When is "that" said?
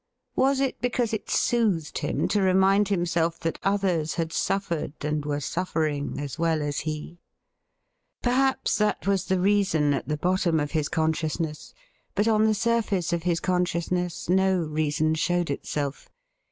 3.41-3.59, 8.79-9.05